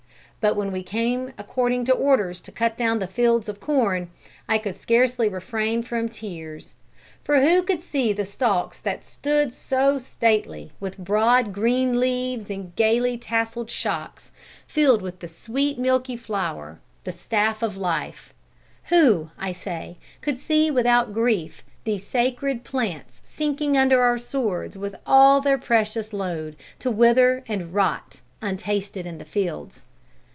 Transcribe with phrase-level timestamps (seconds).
[0.41, 4.09] But when we came according to orders to cut down the fields of corn,
[4.49, 6.73] I could scarcely refrain from tears;
[7.23, 12.75] for who could see the stalks that stood so stately, with broad green leaves and
[12.75, 14.31] gaily tasseled shocks,
[14.65, 18.33] filled with the sweet milky flour, the staff of life,
[18.85, 24.95] who, I say, could see without grief these sacred plants sinking under our swords with
[25.05, 29.83] all their precious load, to wither and rot untasted in the fields.